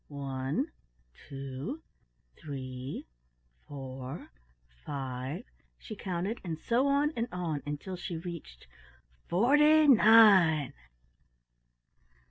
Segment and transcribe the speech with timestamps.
[0.07, 0.71] "One,
[1.13, 1.83] two,
[2.35, 3.05] three,
[3.67, 4.31] four,
[4.83, 5.43] five,"
[5.77, 8.65] she counted, and so on and on until she reached
[9.29, 10.73] "FORTY NINE!"